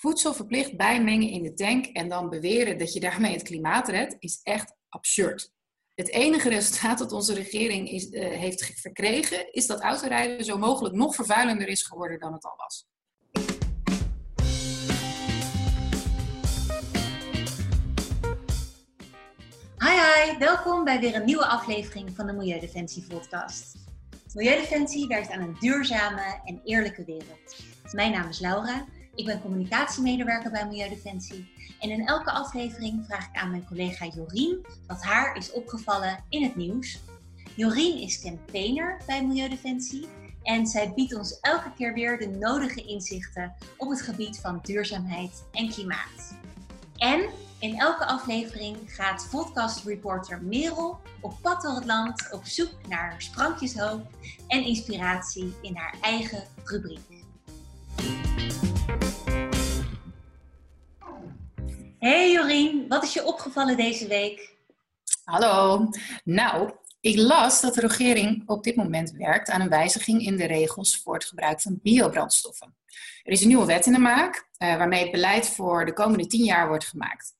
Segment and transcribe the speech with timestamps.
[0.00, 4.16] Voedsel verplicht bijmengen in de tank en dan beweren dat je daarmee het klimaat redt,
[4.18, 5.52] is echt absurd.
[5.94, 10.94] Het enige resultaat dat onze regering is, uh, heeft verkregen, is dat autorijden zo mogelijk
[10.94, 12.86] nog vervuilender is geworden dan het al was.
[19.78, 23.76] Hi hi, welkom bij weer een nieuwe aflevering van de Milieudefensie podcast.
[24.34, 27.56] Milieudefensie werkt aan een duurzame en eerlijke wereld.
[27.92, 28.86] Mijn naam is Laura,
[29.18, 34.66] ik ben communicatiemedewerker bij Milieudefensie en in elke aflevering vraag ik aan mijn collega Jorien
[34.86, 37.00] wat haar is opgevallen in het nieuws.
[37.54, 40.06] Jorien is campaigner bij Milieudefensie
[40.42, 45.44] en zij biedt ons elke keer weer de nodige inzichten op het gebied van duurzaamheid
[45.52, 46.34] en klimaat.
[46.96, 52.70] En in elke aflevering gaat podcast reporter Merel op pad door het land op zoek
[52.88, 54.06] naar sprankjeshoop
[54.46, 57.17] en inspiratie in haar eigen rubriek.
[61.98, 64.56] Hey Jorien, wat is je opgevallen deze week?
[65.24, 65.88] Hallo.
[66.24, 70.46] Nou, ik las dat de regering op dit moment werkt aan een wijziging in de
[70.46, 72.76] regels voor het gebruik van biobrandstoffen.
[73.22, 76.26] Er is een nieuwe wet in de maak, uh, waarmee het beleid voor de komende
[76.26, 77.34] tien jaar wordt gemaakt.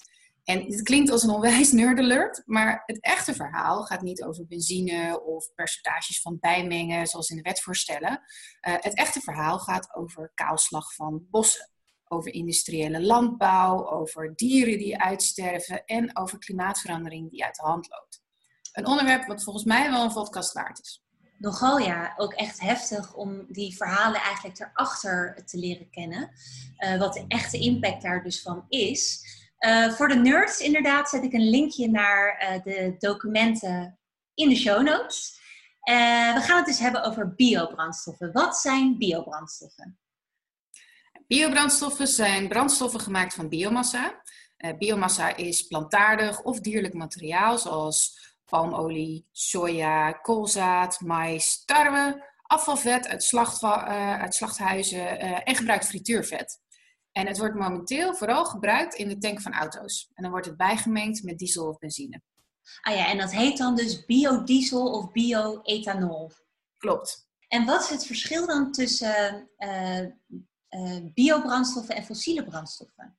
[0.44, 5.22] En het klinkt als een onwijs nerd maar het echte verhaal gaat niet over benzine
[5.24, 8.10] of percentages van bijmengen, zoals in de wet voorstellen.
[8.10, 11.70] Uh, het echte verhaal gaat over kaalslag van bossen,
[12.08, 18.22] over industriële landbouw, over dieren die uitsterven en over klimaatverandering die uit de hand loopt.
[18.72, 21.02] Een onderwerp wat volgens mij wel een podcast waard is.
[21.38, 26.30] Nogal ja, ook echt heftig om die verhalen eigenlijk erachter te leren kennen.
[26.78, 29.24] Uh, wat de echte impact daar dus van is.
[29.58, 33.98] Uh, voor de nerds inderdaad zet ik een linkje naar uh, de documenten
[34.34, 35.36] in de show notes.
[36.34, 38.32] We gaan het dus hebben over biobrandstoffen.
[38.32, 39.98] Wat zijn biobrandstoffen?
[41.28, 44.22] Biobrandstoffen zijn brandstoffen gemaakt van biomassa.
[44.78, 53.62] biomassa is plantaardig of dierlijk materiaal zoals palmolie, soja, koolzaad, mais, tarwe, afvalvet uit, slacht,
[53.62, 56.60] uit slachthuizen en gebruikt frituurvet.
[57.12, 60.10] En het wordt momenteel vooral gebruikt in de tank van auto's.
[60.14, 62.22] En dan wordt het bijgemengd met diesel of benzine.
[62.80, 66.30] Ah ja, en dat heet dan dus biodiesel of bioethanol.
[66.78, 67.26] Klopt.
[67.48, 70.06] En wat is het verschil dan tussen uh,
[71.14, 73.18] biobrandstoffen en fossiele brandstoffen?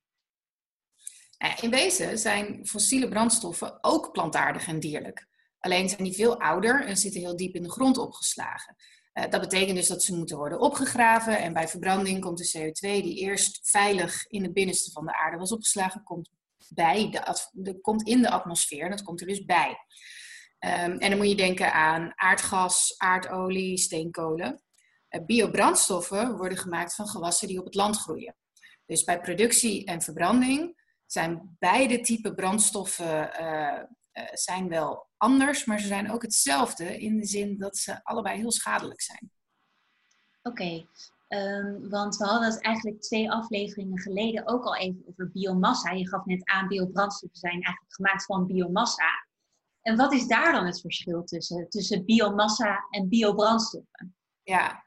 [1.60, 5.28] In wezen zijn fossiele brandstoffen ook plantaardig en dierlijk.
[5.58, 8.76] Alleen zijn die veel ouder en zitten heel diep in de grond opgeslagen.
[9.14, 13.02] Uh, dat betekent dus dat ze moeten worden opgegraven en bij verbranding komt de CO2
[13.02, 16.30] die eerst veilig in het binnenste van de aarde was opgeslagen, komt,
[16.68, 17.22] bij
[17.52, 19.68] de, komt in de atmosfeer en dat komt er dus bij.
[20.58, 24.62] Um, en dan moet je denken aan aardgas, aardolie, steenkolen.
[25.10, 28.36] Uh, biobrandstoffen worden gemaakt van gewassen die op het land groeien.
[28.86, 33.82] Dus bij productie en verbranding zijn beide typen brandstoffen uh,
[34.32, 38.52] zijn wel anders, maar ze zijn ook hetzelfde in de zin dat ze allebei heel
[38.52, 39.32] schadelijk zijn.
[40.42, 40.86] Oké, okay.
[41.28, 45.90] um, want we hadden het eigenlijk twee afleveringen geleden ook al even over biomassa.
[45.90, 49.26] Je gaf net aan, biobrandstoffen zijn eigenlijk gemaakt van biomassa.
[49.82, 54.16] En wat is daar dan het verschil tussen, tussen biomassa en biobrandstoffen?
[54.42, 54.84] Ja,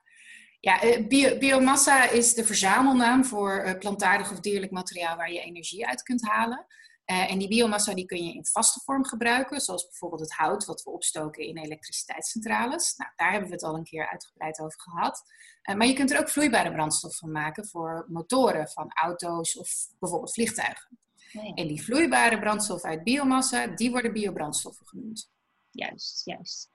[0.63, 5.39] ja eh, bio, biomassa is de verzamelnaam voor eh, plantaardig of dierlijk materiaal waar je
[5.39, 6.65] energie uit kunt halen.
[7.05, 10.65] Uh, en die biomassa die kun je in vaste vorm gebruiken, zoals bijvoorbeeld het hout
[10.65, 12.95] wat we opstoken in elektriciteitscentrales.
[12.95, 15.23] Nou, daar hebben we het al een keer uitgebreid over gehad.
[15.69, 19.69] Uh, maar je kunt er ook vloeibare brandstof van maken voor motoren van auto's of
[19.99, 20.99] bijvoorbeeld vliegtuigen.
[21.31, 21.53] Nee.
[21.53, 25.31] En die vloeibare brandstof uit biomassa, die worden biobrandstoffen genoemd.
[25.69, 26.69] Juist, juist.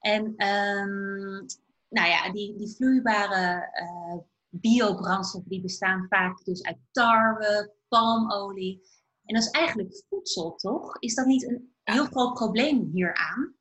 [0.00, 1.46] En um,
[1.88, 4.18] nou ja, die, die vloeibare uh,
[4.48, 8.82] biobrandstoffen die bestaan vaak dus uit tarwe, palmolie.
[9.24, 10.98] En dat is eigenlijk voedsel, toch?
[10.98, 13.56] Is dat niet een heel groot probleem hieraan?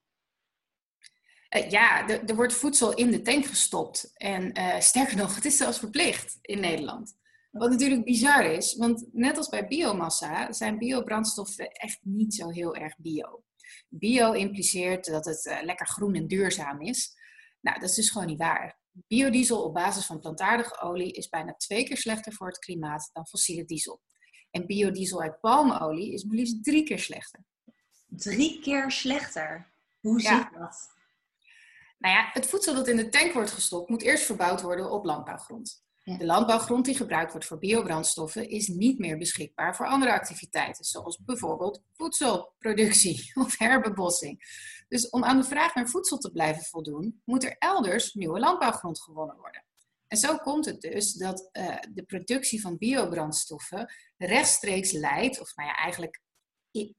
[1.55, 4.11] Uh, ja, er wordt voedsel in de tank gestopt.
[4.13, 7.17] En uh, sterker nog, het is zelfs verplicht in Nederland.
[7.51, 12.75] Wat natuurlijk bizar is, want net als bij biomassa zijn biobrandstoffen echt niet zo heel
[12.75, 13.43] erg bio.
[13.89, 17.16] Bio impliceert dat het uh, lekker groen en duurzaam is.
[17.67, 18.79] Nou, dat is dus gewoon niet waar.
[18.91, 23.27] Biodiesel op basis van plantaardige olie is bijna twee keer slechter voor het klimaat dan
[23.27, 24.01] fossiele diesel.
[24.51, 27.43] En biodiesel uit palmolie is maar liefst drie keer slechter.
[28.07, 29.71] Drie keer slechter?
[29.99, 30.37] Hoe ja.
[30.37, 30.89] zit dat?
[31.97, 35.05] Nou ja, het voedsel dat in de tank wordt gestopt moet eerst verbouwd worden op
[35.05, 35.85] landbouwgrond.
[36.07, 36.17] Ja.
[36.17, 41.19] De landbouwgrond die gebruikt wordt voor biobrandstoffen is niet meer beschikbaar voor andere activiteiten, zoals
[41.25, 44.39] bijvoorbeeld voedselproductie of herbebossing.
[44.87, 49.01] Dus om aan de vraag naar voedsel te blijven voldoen, moet er elders nieuwe landbouwgrond
[49.01, 49.65] gewonnen worden.
[50.07, 55.69] En zo komt het dus dat uh, de productie van biobrandstoffen rechtstreeks leidt, of nou
[55.69, 56.21] ja, eigenlijk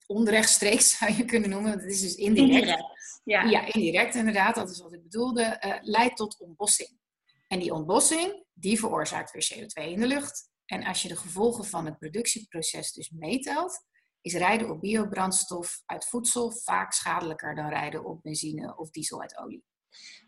[0.07, 2.51] onrechtstreeks zou je kunnen noemen, want het is dus indirect.
[2.51, 3.43] indirect ja.
[3.43, 6.99] ja, indirect inderdaad, dat is wat ik bedoelde, uh, leidt tot ontbossing.
[7.47, 10.51] En die ontbossing, die veroorzaakt weer CO2 in de lucht.
[10.65, 13.87] En als je de gevolgen van het productieproces dus meetelt,
[14.21, 19.39] is rijden op biobrandstof uit voedsel vaak schadelijker dan rijden op benzine of diesel uit
[19.39, 19.65] olie.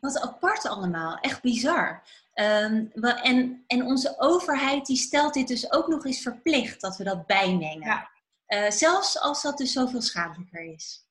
[0.00, 2.08] Wat apart allemaal, echt bizar.
[2.34, 7.04] Um, en, en onze overheid die stelt dit dus ook nog eens verplicht dat we
[7.04, 7.86] dat bijmengen.
[7.86, 8.10] Ja.
[8.48, 11.06] Uh, zelfs als dat dus zoveel schadelijker is.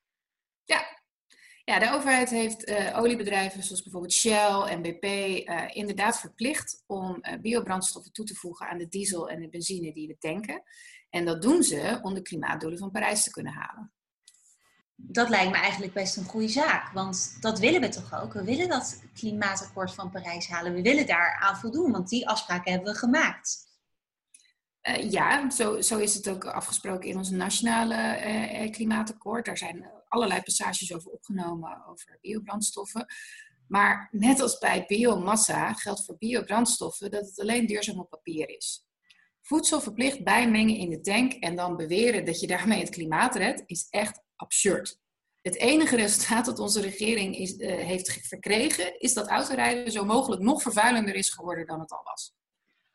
[0.64, 0.99] Ja,
[1.70, 7.22] ja de overheid heeft uh, oliebedrijven zoals bijvoorbeeld Shell en BP uh, inderdaad verplicht om
[7.42, 10.64] biobrandstoffen toe te voegen aan de diesel en de benzine die we tanken.
[11.10, 13.92] En dat doen ze om de klimaatdoelen van Parijs te kunnen halen.
[14.96, 18.34] Dat lijkt me eigenlijk best een goede zaak, want dat willen we toch ook?
[18.34, 20.74] We willen dat klimaatakkoord van Parijs halen.
[20.74, 23.68] We willen daar aan voldoen, want die afspraken hebben we gemaakt.
[24.90, 28.22] Uh, ja, zo, zo is het ook afgesproken in ons nationale
[28.64, 29.46] uh, klimaatakkoord.
[29.46, 33.06] Daar zijn allerlei passages over opgenomen over biobrandstoffen.
[33.68, 38.88] Maar net als bij biomassa geldt voor biobrandstoffen dat het alleen duurzaam op papier is.
[39.42, 43.64] Voedsel verplicht bijmengen in de tank en dan beweren dat je daarmee het klimaat redt,
[43.66, 45.00] is echt absurd.
[45.42, 50.42] Het enige resultaat dat onze regering is, uh, heeft verkregen, is dat autorijden zo mogelijk
[50.42, 52.34] nog vervuilender is geworden dan het al was.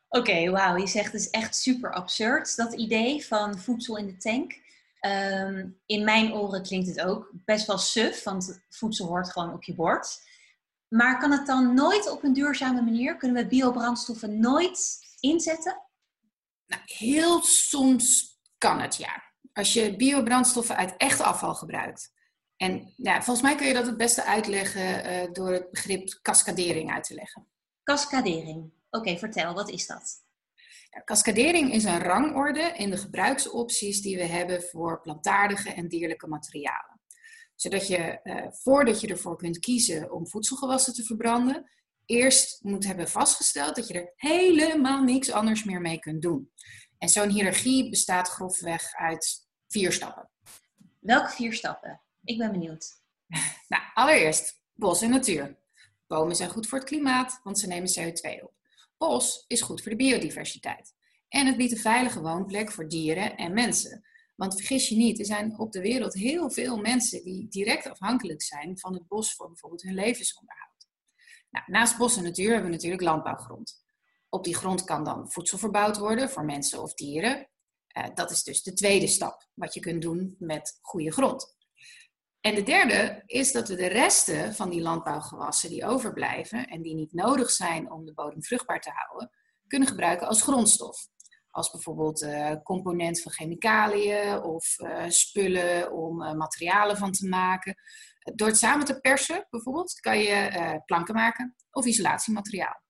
[0.09, 0.77] Oké, wauw.
[0.77, 4.63] Je zegt het is echt super absurd, dat idee van voedsel in de tank.
[5.05, 9.63] Um, in mijn oren klinkt het ook best wel suf, want voedsel hoort gewoon op
[9.63, 10.21] je bord.
[10.87, 13.17] Maar kan het dan nooit op een duurzame manier?
[13.17, 15.81] Kunnen we biobrandstoffen nooit inzetten?
[16.65, 19.23] Nou, heel soms kan het, ja.
[19.53, 22.13] Als je biobrandstoffen uit echt afval gebruikt.
[22.57, 26.91] En ja, volgens mij kun je dat het beste uitleggen uh, door het begrip cascadering
[26.91, 27.47] uit te leggen.
[27.83, 28.71] Cascadering.
[28.89, 30.24] Oké, vertel, wat is dat?
[31.03, 37.01] Cascadering is een rangorde in de gebruiksopties die we hebben voor plantaardige en dierlijke materialen.
[37.55, 41.71] Zodat je, uh, voordat je ervoor kunt kiezen om voedselgewassen te verbranden,
[42.05, 46.51] eerst moet hebben vastgesteld dat je er helemaal niks anders meer mee kunt doen.
[46.97, 50.29] En zo'n hiërarchie bestaat grofweg uit vier stappen.
[50.99, 52.01] Welke vier stappen?
[52.23, 53.03] Ik ben benieuwd.
[53.67, 55.57] Nou, allereerst bos en natuur.
[56.07, 58.53] Bomen zijn goed voor het klimaat, want ze nemen CO2 op.
[58.97, 60.93] Bos is goed voor de biodiversiteit.
[61.27, 64.05] En het biedt een veilige woonplek voor dieren en mensen.
[64.35, 68.41] Want vergis je niet, er zijn op de wereld heel veel mensen die direct afhankelijk
[68.41, 70.87] zijn van het bos voor bijvoorbeeld hun levensonderhoud.
[71.49, 73.83] Nou, naast bos en natuur hebben we natuurlijk landbouwgrond.
[74.29, 77.49] Op die grond kan dan voedsel verbouwd worden voor mensen of dieren.
[77.97, 81.54] Uh, dat is dus de tweede stap, wat je kunt doen met goede grond.
[82.45, 86.95] En de derde is dat we de resten van die landbouwgewassen die overblijven en die
[86.95, 89.31] niet nodig zijn om de bodem vruchtbaar te houden,
[89.67, 91.07] kunnen gebruiken als grondstof.
[91.49, 97.75] Als bijvoorbeeld uh, component van chemicaliën of uh, spullen om materialen van te maken.
[98.35, 102.81] Door het samen te persen, bijvoorbeeld, kan je planken maken of isolatiemateriaal.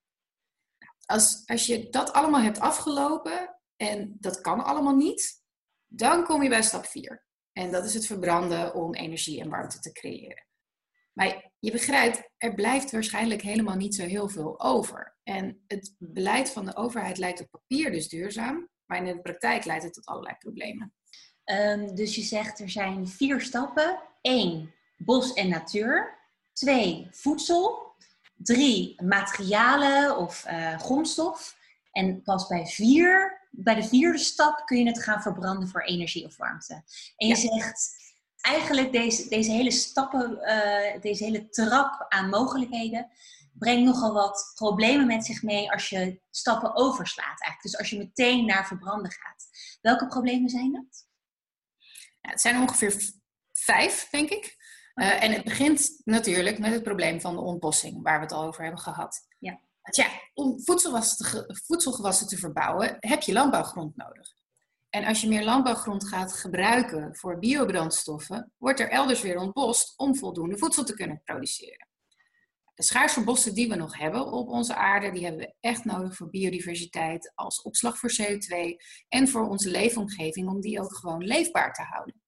[1.05, 5.43] Als, als je dat allemaal hebt afgelopen, en dat kan allemaal niet,
[5.85, 7.24] dan kom je bij stap 4.
[7.57, 10.45] En dat is het verbranden om energie en warmte te creëren.
[11.13, 15.17] Maar je begrijpt, er blijft waarschijnlijk helemaal niet zo heel veel over.
[15.23, 19.65] En het beleid van de overheid lijkt op papier dus duurzaam, maar in de praktijk
[19.65, 20.93] leidt het tot allerlei problemen.
[21.45, 23.99] Um, dus je zegt er zijn vier stappen.
[24.21, 26.19] Eén, bos en natuur.
[26.53, 27.93] Twee, voedsel.
[28.35, 31.57] Drie, materialen of uh, grondstof.
[31.91, 36.25] En pas bij vier, bij de vierde stap kun je het gaan verbranden voor energie
[36.25, 36.83] of warmte.
[37.15, 38.03] En je zegt
[38.41, 43.11] eigenlijk deze, deze hele stappen, uh, deze hele trap aan mogelijkheden
[43.53, 47.41] brengt nogal wat problemen met zich mee als je stappen overslaat.
[47.41, 47.61] Eigenlijk.
[47.61, 49.45] Dus als je meteen naar verbranden gaat.
[49.81, 51.07] Welke problemen zijn dat?
[52.21, 53.11] Ja, het zijn ongeveer
[53.51, 54.55] vijf, denk ik.
[54.95, 58.43] Uh, en het begint natuurlijk met het probleem van de ontbossing, waar we het al
[58.43, 59.27] over hebben gehad.
[59.39, 59.59] Ja.
[59.91, 60.61] Ja, om
[61.65, 64.33] voedselgewassen te verbouwen, heb je landbouwgrond nodig.
[64.89, 70.15] En als je meer landbouwgrond gaat gebruiken voor biobrandstoffen, wordt er elders weer ontbost om
[70.15, 71.87] voldoende voedsel te kunnen produceren.
[72.73, 76.15] De schaarse bossen die we nog hebben op onze aarde, die hebben we echt nodig
[76.15, 78.55] voor biodiversiteit, als opslag voor CO2
[79.07, 82.21] en voor onze leefomgeving, om die ook gewoon leefbaar te houden.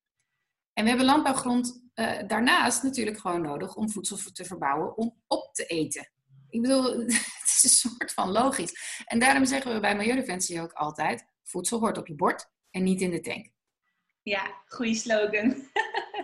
[0.73, 5.49] En we hebben landbouwgrond uh, daarnaast natuurlijk gewoon nodig om voedsel te verbouwen om op
[5.53, 6.11] te eten.
[6.49, 9.01] Ik bedoel, het is een soort van logisch.
[9.05, 13.01] En daarom zeggen we bij Milieudefensie ook altijd: voedsel hoort op je bord en niet
[13.01, 13.49] in de tank.
[14.21, 15.69] Ja, goede slogan.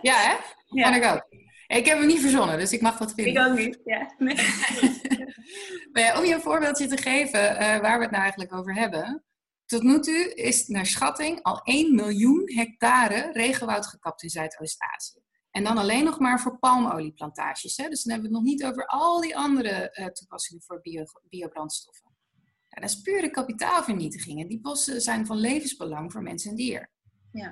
[0.00, 0.36] ja, hè?
[0.66, 0.90] Ja.
[0.90, 1.42] Kan ik ook.
[1.66, 3.42] Ik heb hem niet verzonnen, dus ik mag wat vinden.
[3.42, 4.14] Ik ook niet, ja.
[4.18, 4.34] Nee.
[6.18, 9.24] om je een voorbeeldje te geven uh, waar we het nou eigenlijk over hebben.
[9.66, 15.22] Tot nu toe is naar schatting al 1 miljoen hectare regenwoud gekapt in Zuidoost-Azië.
[15.54, 17.76] En dan alleen nog maar voor palmolieplantages.
[17.76, 17.88] Hè?
[17.88, 21.04] Dus dan hebben we het nog niet over al die andere uh, toepassingen voor bio,
[21.28, 22.16] biobrandstoffen.
[22.68, 24.40] Ja, dat is pure kapitaalvernietiging.
[24.40, 26.90] En die bossen zijn van levensbelang voor mens en dier.
[27.32, 27.48] Ja.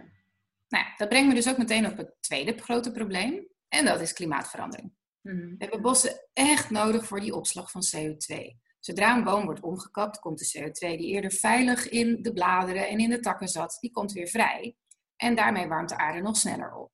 [0.69, 3.49] Nou ja, dat brengt me dus ook meteen op het tweede grote probleem.
[3.69, 4.93] En dat is klimaatverandering.
[5.21, 5.37] Mhm.
[5.37, 8.57] We hebben bossen echt nodig voor die opslag van CO2.
[8.79, 12.99] Zodra een boom wordt omgekapt, komt de CO2 die eerder veilig in de bladeren en
[12.99, 14.77] in de takken zat, die komt weer vrij.
[15.17, 16.93] En daarmee warmt de aarde nog sneller op.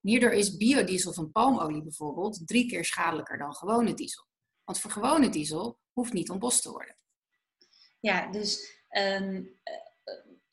[0.00, 4.26] Hierdoor is biodiesel van palmolie bijvoorbeeld drie keer schadelijker dan gewone diesel.
[4.64, 6.96] Want voor gewone diesel hoeft niet ontbost te worden.
[8.00, 9.74] Ja, dus ehm, eh,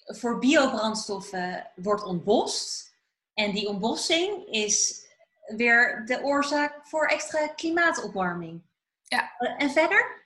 [0.05, 2.95] voor biobrandstoffen wordt ontbost.
[3.33, 5.05] En die ontbossing is
[5.55, 8.61] weer de oorzaak voor extra klimaatopwarming.
[9.03, 9.37] Ja.
[9.57, 10.25] En verder?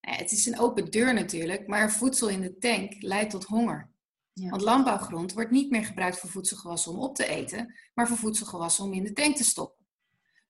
[0.00, 3.90] Het is een open deur natuurlijk, maar voedsel in de tank leidt tot honger.
[4.44, 8.84] Want landbouwgrond wordt niet meer gebruikt voor voedselgewassen om op te eten, maar voor voedselgewassen
[8.84, 9.86] om in de tank te stoppen.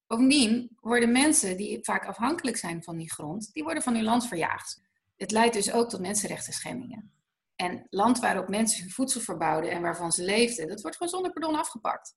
[0.07, 4.26] Bovendien worden mensen die vaak afhankelijk zijn van die grond, die worden van hun land
[4.26, 4.81] verjaagd.
[5.16, 7.12] Het leidt dus ook tot mensenrechten schendingen.
[7.57, 11.33] En land waarop mensen hun voedsel verbouwden en waarvan ze leefden, dat wordt gewoon zonder
[11.33, 12.16] pardon afgepakt.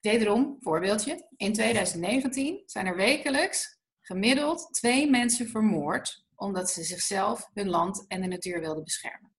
[0.00, 1.26] Wederom, voorbeeldje.
[1.36, 8.20] In 2019 zijn er wekelijks gemiddeld twee mensen vermoord omdat ze zichzelf, hun land en
[8.20, 9.33] de natuur wilden beschermen.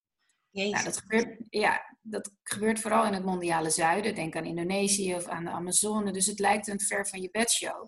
[0.56, 4.16] Nou, dat, gebeurt, ja, dat gebeurt vooral in het mondiale zuiden.
[4.16, 6.12] Denk aan Indonesië of aan de Amazone.
[6.12, 7.88] Dus het lijkt een ver van je bedshow.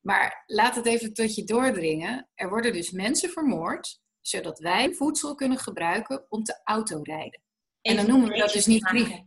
[0.00, 2.28] Maar laat het even tot je doordringen.
[2.34, 7.40] Er worden dus mensen vermoord, zodat wij voedsel kunnen gebruiken om te autorijden.
[7.80, 9.22] En dan noemen we dat dus niet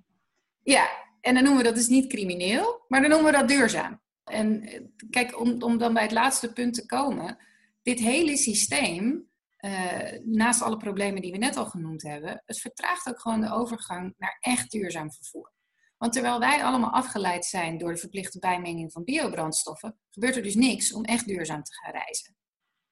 [0.63, 0.89] Ja,
[1.21, 4.01] en dan noemen we dat dus niet crimineel, maar dan noemen we dat duurzaam.
[4.23, 7.37] En eh, kijk, om, om dan bij het laatste punt te komen,
[7.81, 9.28] dit hele systeem,
[9.65, 13.51] uh, naast alle problemen die we net al genoemd hebben, het vertraagt ook gewoon de
[13.51, 15.53] overgang naar echt duurzaam vervoer.
[15.97, 20.55] Want terwijl wij allemaal afgeleid zijn door de verplichte bijmenging van biobrandstoffen, gebeurt er dus
[20.55, 22.35] niks om echt duurzaam te gaan reizen.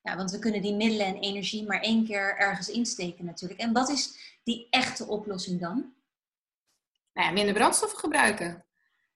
[0.02, 3.60] Ja, want we kunnen die middelen en energie maar één keer ergens insteken natuurlijk.
[3.60, 5.96] En wat is die echte oplossing dan?
[7.14, 8.67] Nou ja, minder brandstoffen gebruiken.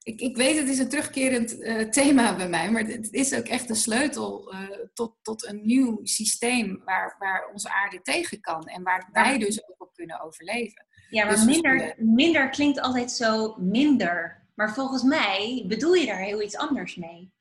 [0.02, 3.46] Ik, ik weet, het is een terugkerend uh, thema bij mij, maar het is ook
[3.46, 4.60] echt de sleutel uh,
[4.94, 9.68] tot, tot een nieuw systeem waar, waar onze aarde tegen kan en waar wij dus
[9.68, 10.86] ook op kunnen overleven.
[11.10, 14.46] Ja, maar Dus minder, minder klinkt altijd zo minder.
[14.54, 17.32] Maar volgens mij bedoel je daar heel iets anders mee.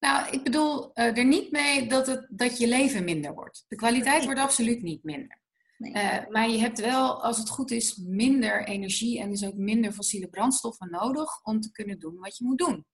[0.00, 3.64] Nou, ik bedoel uh, er niet mee dat, het, dat je leven minder wordt.
[3.68, 5.39] De kwaliteit wordt absoluut niet minder.
[5.80, 9.92] Uh, maar je hebt wel, als het goed is, minder energie en dus ook minder
[9.92, 12.86] fossiele brandstoffen nodig om te kunnen doen wat je moet doen.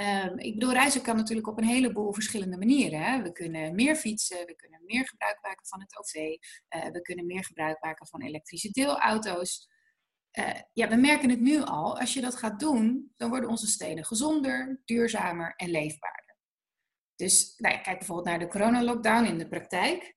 [0.00, 3.02] Um, ik bedoel, reizen kan natuurlijk op een heleboel verschillende manieren.
[3.02, 3.22] Hè?
[3.22, 7.26] We kunnen meer fietsen, we kunnen meer gebruik maken van het OV, uh, we kunnen
[7.26, 9.68] meer gebruik maken van elektrische deelauto's.
[10.38, 11.98] Uh, ja, we merken het nu al.
[11.98, 16.36] Als je dat gaat doen, dan worden onze steden gezonder, duurzamer en leefbaarder.
[17.14, 20.16] Dus nou kijk bijvoorbeeld naar de coronalockdown in de praktijk.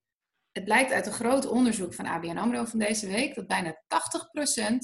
[0.51, 3.75] Het blijkt uit een groot onderzoek van ABN AMRO van deze week dat bijna 80%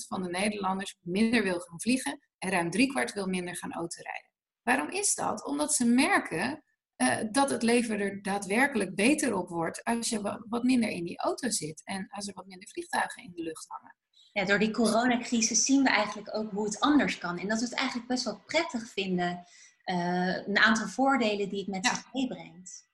[0.07, 4.31] van de Nederlanders minder wil gaan vliegen en ruim driekwart wil minder gaan autorijden.
[4.63, 5.45] Waarom is dat?
[5.45, 6.63] Omdat ze merken
[6.97, 11.19] uh, dat het leven er daadwerkelijk beter op wordt als je wat minder in die
[11.19, 13.95] auto zit en als er wat minder vliegtuigen in de lucht hangen.
[14.31, 17.37] Ja, door die coronacrisis zien we eigenlijk ook hoe het anders kan.
[17.37, 19.45] En dat we het eigenlijk best wel prettig vinden.
[19.85, 21.93] Uh, een aantal voordelen die het met Ja.
[21.95, 22.86] zich meebrengt.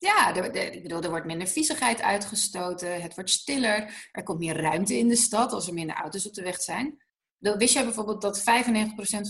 [0.00, 4.38] Ja, er, er- ik bedoel, er wordt minder viezigheid uitgestoten, het wordt stiller, er komt
[4.38, 7.04] meer ruimte in de stad als er minder auto's op de weg zijn.
[7.38, 8.42] Wist jij bijvoorbeeld dat 95%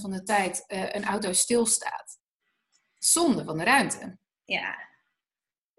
[0.01, 2.19] van de tijd eh, een auto stilstaat?
[2.99, 4.19] Zonde van de ruimte.
[4.45, 4.90] Ja.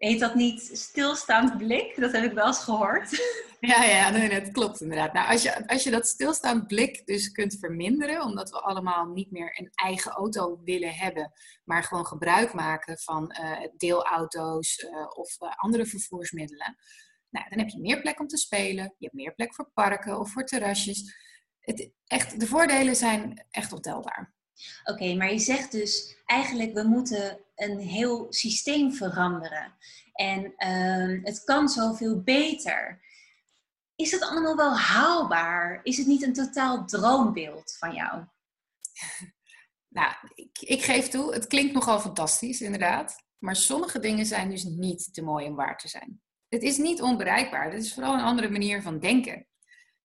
[0.01, 1.99] Heet dat niet stilstaand blik?
[1.99, 3.09] Dat heb ik wel eens gehoord.
[3.59, 5.13] Ja, ja, nee, het klopt inderdaad.
[5.13, 9.31] Nou, als je, als je dat stilstaand blik dus kunt verminderen, omdat we allemaal niet
[9.31, 11.31] meer een eigen auto willen hebben,
[11.63, 16.77] maar gewoon gebruik maken van eh, deelauto's eh, of eh, andere vervoersmiddelen,
[17.29, 20.19] nou, dan heb je meer plek om te spelen, je hebt meer plek voor parken
[20.19, 21.15] of voor terrasjes.
[21.59, 24.33] Het, echt, de voordelen zijn echt ontelbaar.
[24.83, 29.73] Oké, maar je zegt dus eigenlijk we moeten een heel systeem veranderen.
[30.13, 33.01] En ehm, het kan zoveel beter.
[33.95, 35.79] Is dat allemaal wel haalbaar?
[35.83, 38.23] Is het niet een totaal droombeeld van jou?
[39.93, 43.23] Nou, ik, ik geef toe, het klinkt nogal fantastisch, inderdaad.
[43.37, 46.21] Maar sommige dingen zijn dus niet te mooi om waar te zijn.
[46.49, 47.71] Het is niet onbereikbaar.
[47.71, 49.47] Het is vooral een andere manier van denken.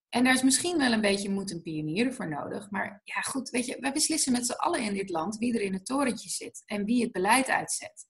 [0.09, 2.71] En daar is misschien wel een beetje moed en pionieren voor nodig.
[2.71, 5.61] Maar ja, goed, weet je, wij beslissen met z'n allen in dit land wie er
[5.61, 8.07] in het torentje zit en wie het beleid uitzet.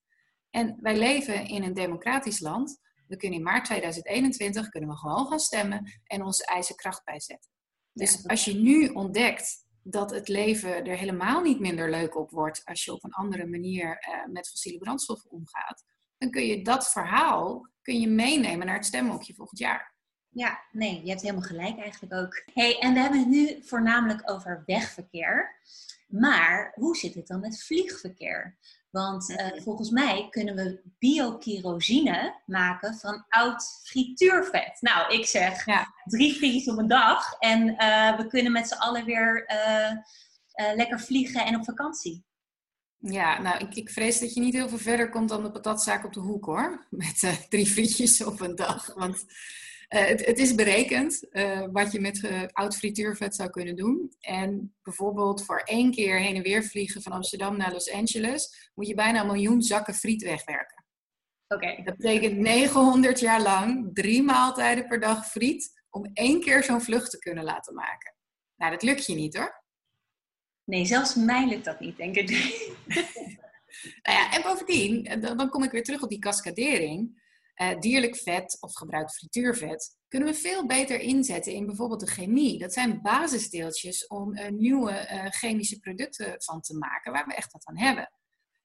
[0.50, 2.80] En wij leven in een democratisch land.
[3.06, 7.50] We kunnen in maart 2021 kunnen we gewoon gaan stemmen en onze eisen kracht bijzetten.
[7.92, 12.64] Dus als je nu ontdekt dat het leven er helemaal niet minder leuk op wordt
[12.64, 15.84] als je op een andere manier uh, met fossiele brandstoffen omgaat,
[16.18, 19.95] dan kun je dat verhaal kun je meenemen naar het stemhokje volgend jaar.
[20.36, 22.42] Ja, nee, je hebt helemaal gelijk eigenlijk ook.
[22.54, 25.60] Hey, en we hebben het nu voornamelijk over wegverkeer.
[26.06, 28.56] Maar hoe zit het dan met vliegverkeer?
[28.90, 34.76] Want uh, volgens mij kunnen we biokerosine maken van oud frituurvet.
[34.80, 35.64] Nou, ik zeg
[36.04, 41.00] drie frietjes op een dag en uh, we kunnen met z'n allen weer uh, lekker
[41.00, 42.24] vliegen en op vakantie.
[42.98, 46.04] Ja, nou, ik, ik, vrees dat je niet heel veel verder komt dan de patatzaak
[46.04, 46.86] op de hoek hoor.
[46.90, 48.94] Met drie frietjes op een dag.
[48.94, 49.24] Want
[49.88, 54.12] het, het, is berekend uh, wat je met uh, oud frituurvet zou kunnen doen.
[54.20, 58.86] En bijvoorbeeld voor één keer heen en weer vliegen van Amsterdam naar Los Angeles, moet
[58.86, 60.84] je bijna een miljoen zakken friet wegwerken.
[61.48, 61.82] Oké.
[61.84, 67.10] Dat betekent 900 jaar lang drie maaltijden per dag friet om één keer zo'n vlucht
[67.10, 68.14] te kunnen laten maken.
[68.56, 69.64] Nou, dat lukt je niet hoor.
[70.64, 72.28] Nee, zelfs mij lukt dat niet, denk ik.
[74.02, 77.24] nou ja, en bovendien, dan kom ik weer terug op die cascadering
[77.56, 82.58] uh, dierlijk vet of gebruikt frituurvet, kunnen we veel beter inzetten in bijvoorbeeld de chemie.
[82.58, 87.52] Dat zijn basisdeeltjes om uh, nieuwe uh, chemische producten van te maken waar we echt
[87.52, 88.10] wat aan hebben.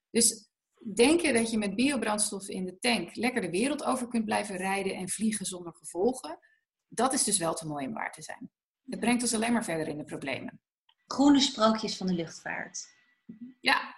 [0.10, 0.50] Dus
[0.94, 4.96] denken dat je met biobrandstof in de tank lekker de wereld over kunt blijven rijden
[4.96, 6.40] en vliegen zonder gevolgen,
[6.88, 8.52] dat is dus wel te mooi om waar te zijn.
[8.90, 10.62] Het brengt ons alleen maar verder in de problemen.
[11.08, 12.88] Groene sprookjes van de luchtvaart.
[13.60, 13.96] Ja,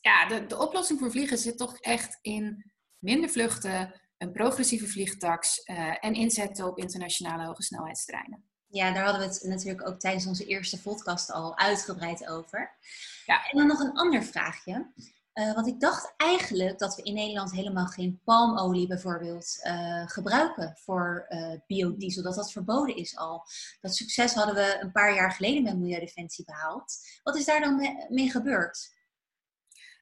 [0.00, 5.60] ja de, de oplossing voor vliegen zit toch echt in minder vluchten, een progressieve vliegtax
[5.64, 8.44] uh, en inzetten op internationale hoge snelheidstreinen.
[8.68, 12.76] Ja, daar hadden we het natuurlijk ook tijdens onze eerste podcast al uitgebreid over.
[13.26, 13.50] Ja.
[13.50, 14.92] En dan nog een ander vraagje.
[15.34, 20.76] Uh, want ik dacht eigenlijk dat we in Nederland helemaal geen palmolie bijvoorbeeld uh, gebruiken
[20.76, 21.26] voor
[21.66, 22.22] biodiesel.
[22.22, 23.44] Dat dat verboden is al.
[23.80, 26.94] Dat succes hadden we een paar jaar geleden met Milieudefensie behaald.
[27.22, 29.00] Wat is daar dan mee, mee gebeurd?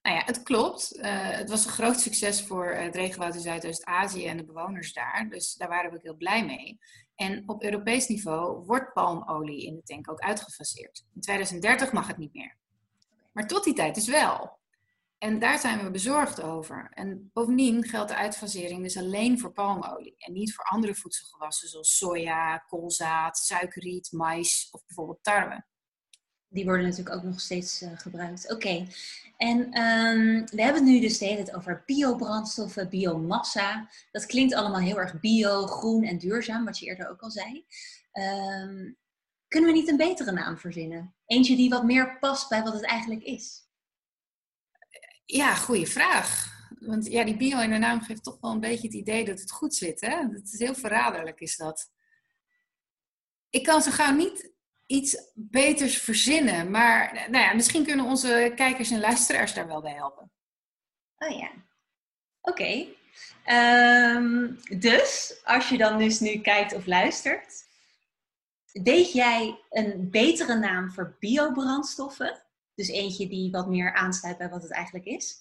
[0.03, 0.97] Nou ja, het klopt.
[0.97, 5.29] Uh, het was een groot succes voor het regenwoud in Zuidoost-Azië en de bewoners daar.
[5.31, 6.79] Dus daar waren we ook heel blij mee.
[7.15, 11.05] En op Europees niveau wordt palmolie in de tank ook uitgefaseerd.
[11.15, 12.59] In 2030 mag het niet meer.
[13.33, 14.59] Maar tot die tijd is wel.
[15.19, 16.91] En daar zijn we bezorgd over.
[16.91, 21.97] En bovendien geldt de uitfasering dus alleen voor palmolie en niet voor andere voedselgewassen zoals
[21.97, 25.65] soja, koolzaad, suikerriet, mais of bijvoorbeeld tarwe.
[26.53, 28.53] Die worden natuurlijk ook nog steeds uh, gebruikt.
[28.53, 28.87] Oké,
[29.37, 33.89] en um, we hebben het nu dus de over biobrandstoffen, biomassa.
[34.11, 37.67] Dat klinkt allemaal heel erg bio, groen en duurzaam, wat je eerder ook al zei.
[38.13, 38.99] Um,
[39.49, 41.15] kunnen we niet een betere naam verzinnen?
[41.27, 43.69] Eentje die wat meer past bij wat het eigenlijk is?
[45.25, 46.59] Ja, goede vraag.
[46.79, 49.41] Want ja, die bio in de naam geeft toch wel een beetje het idee dat
[49.41, 50.01] het goed zit.
[50.01, 50.17] Hè?
[50.17, 51.91] Het is heel verraderlijk, is dat.
[53.51, 54.53] Ik kan zo gauw niet
[54.91, 56.71] iets beters verzinnen.
[56.71, 60.33] Maar nou ja, misschien kunnen onze kijkers en luisteraars daar wel bij helpen.
[61.19, 61.51] Oh ja,
[62.41, 62.87] oké.
[63.45, 64.49] Ehm,
[64.79, 67.69] dus, als je dan dus nu kijkt of luistert,
[68.73, 72.43] weet jij een betere naam voor biobrandstoffen?
[72.75, 75.39] Dus eentje die wat meer aansluit bij wat het eigenlijk is?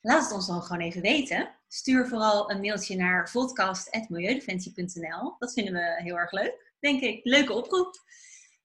[0.00, 1.54] Laat het ons dan gewoon even weten.
[1.68, 5.34] Stuur vooral een mailtje naar podcast.milieudefensie.nl.
[5.38, 7.20] Dat vinden we heel erg leuk, denk ik.
[7.24, 8.08] Leuke oproep.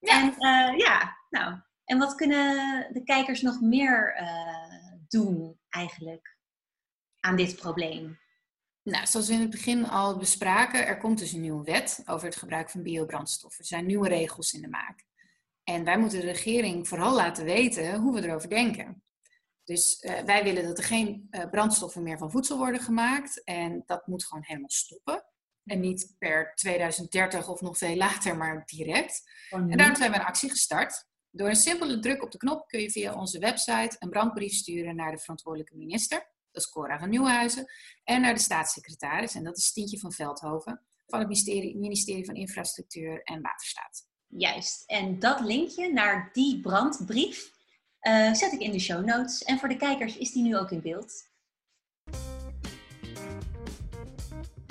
[0.05, 6.37] En uh, ja, nou, en wat kunnen de kijkers nog meer uh, doen eigenlijk
[7.19, 8.19] aan dit probleem?
[8.83, 12.25] Nou, zoals we in het begin al bespraken, er komt dus een nieuwe wet over
[12.25, 13.59] het gebruik van biobrandstoffen.
[13.59, 15.05] Er zijn nieuwe regels in de maak.
[15.63, 19.03] En wij moeten de regering vooral laten weten hoe we erover denken.
[19.63, 23.43] Dus uh, wij willen dat er geen uh, brandstoffen meer van voedsel worden gemaakt.
[23.43, 25.23] En dat moet gewoon helemaal stoppen.
[25.65, 29.21] En niet per 2030 of nog veel later, maar direct.
[29.49, 31.05] Oh, en daarom zijn we een actie gestart.
[31.31, 34.95] Door een simpele druk op de knop kun je via onze website een brandbrief sturen
[34.95, 36.17] naar de verantwoordelijke minister.
[36.51, 37.65] Dat is Cora van Nieuwhuizen.
[38.03, 42.35] En naar de staatssecretaris, en dat is Stientje van Veldhoven, van het ministerie, ministerie van
[42.35, 44.07] Infrastructuur en Waterstaat.
[44.27, 44.83] Juist.
[44.85, 47.53] En dat linkje naar die brandbrief
[48.01, 49.43] uh, zet ik in de show notes.
[49.43, 51.33] En voor de kijkers is die nu ook in beeld.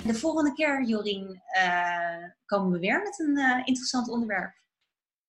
[0.05, 4.53] De volgende keer, Jorien, uh, komen we weer met een uh, interessant onderwerp.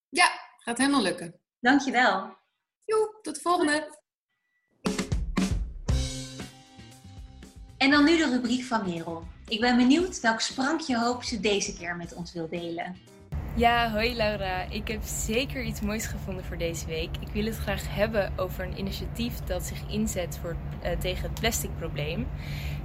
[0.09, 1.41] Ja, gaat helemaal lukken.
[1.61, 2.37] Dankjewel.
[2.85, 3.95] Joep, tot de volgende.
[7.77, 9.25] En dan nu de rubriek van Merel.
[9.49, 12.97] Ik ben benieuwd welk sprankje hoop ze deze keer met ons wil delen.
[13.57, 14.63] Ja, hoi Laura.
[14.63, 17.17] Ik heb zeker iets moois gevonden voor deze week.
[17.21, 21.41] Ik wil het graag hebben over een initiatief dat zich inzet voor, uh, tegen het
[21.41, 22.27] plasticprobleem.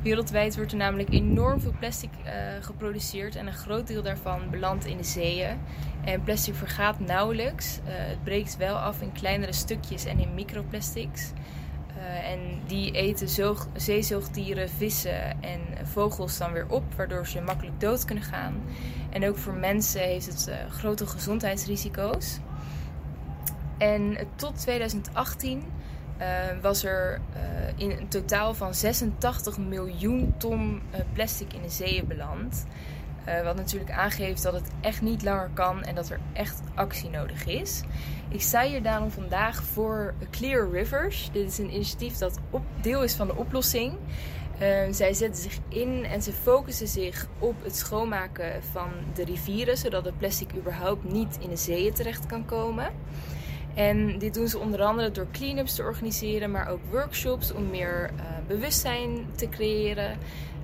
[0.02, 4.86] Wereldwijd wordt er namelijk enorm veel plastic uh, geproduceerd en een groot deel daarvan belandt
[4.86, 5.58] in de zeeën.
[6.04, 7.78] En plastic vergaat nauwelijks.
[7.78, 11.32] Uh, het breekt wel af in kleinere stukjes en in microplastics.
[11.98, 17.80] Uh, en die eten zoog, zeezoogdieren, vissen en vogels dan weer op, waardoor ze makkelijk
[17.80, 18.62] dood kunnen gaan.
[19.10, 22.40] En ook voor mensen heeft het grote gezondheidsrisico's.
[23.78, 25.64] En tot 2018 uh,
[26.62, 27.22] was er
[27.76, 30.82] in een totaal van 86 miljoen ton
[31.14, 32.66] plastic in de zeeën beland.
[33.44, 37.46] Wat natuurlijk aangeeft dat het echt niet langer kan en dat er echt actie nodig
[37.46, 37.82] is.
[38.30, 41.30] Ik sta hier daarom vandaag voor Clear Rivers.
[41.32, 43.94] Dit is een initiatief dat op, deel is van de oplossing.
[44.92, 50.06] Zij zetten zich in en ze focussen zich op het schoonmaken van de rivieren, zodat
[50.06, 52.92] het plastic überhaupt niet in de zeeën terecht kan komen.
[53.74, 58.10] En dit doen ze onder andere door clean-ups te organiseren, maar ook workshops om meer
[58.16, 60.18] uh, bewustzijn te creëren.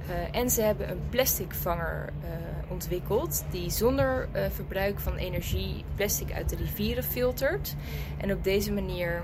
[0.10, 6.50] Uh, en ze hebben een plasticvanger uh, ontwikkeld die zonder verbruik van energie plastic uit
[6.50, 7.76] de rivieren filtert.
[8.18, 9.22] En op deze manier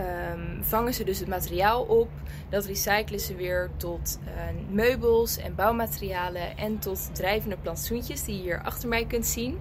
[0.00, 2.08] um, vangen ze dus het materiaal op.
[2.48, 4.18] Dat recyclen ze weer tot
[4.70, 9.58] meubels en bouwmaterialen en tot drijvende plantsoentjes die je hier achter mij kunt zien.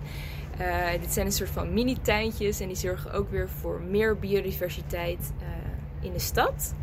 [1.02, 5.32] Dit zijn een soort van mini-tuintjes en die zorgen ook weer voor meer biodiversiteit
[6.02, 6.74] in de stad.